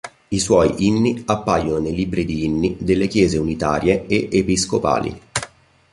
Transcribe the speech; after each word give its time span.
I 0.29 0.39
suoi 0.39 0.73
inni 0.87 1.21
appaiono 1.27 1.77
nei 1.77 1.93
libri 1.93 2.25
di 2.25 2.43
inni 2.43 2.75
delle 2.79 3.05
Chiese 3.07 3.37
Unitarie 3.37 4.07
e 4.07 4.29
Episcopali. 4.31 5.21